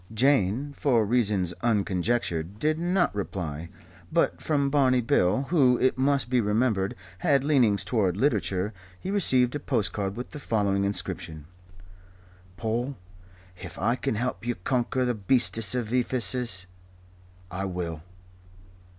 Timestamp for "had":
7.19-7.43